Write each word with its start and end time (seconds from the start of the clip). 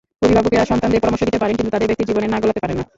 অভিভাবকেরা 0.25 0.69
সন্তানদের 0.71 1.01
পরামর্শ 1.03 1.23
দিতে 1.27 1.41
পারেন, 1.41 1.55
কিন্তু 1.57 1.71
তাদের 1.73 1.89
ব্যক্তিজীবনে 1.89 2.27
নাক 2.31 2.41
গলাতে 2.43 2.61
পারেন 2.63 2.77
না। 2.79 2.85